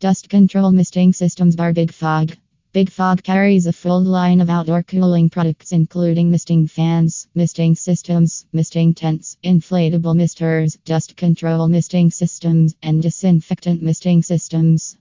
[0.00, 2.34] Dust control misting systems by Big Fogg.
[2.72, 8.46] Big Fogg carries a full line of outdoor cooling products, including misting fans, misting systems,
[8.50, 14.96] misting tents, inflatable misters, dust control misting systems, and disinfectant misting systems.